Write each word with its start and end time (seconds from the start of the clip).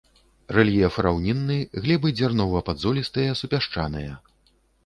Рэльеф 0.55 0.95
раўнінны, 1.07 1.57
глебы 1.83 2.13
дзярнова-падзолістыя 2.21 3.39
супясчаныя. 3.43 4.19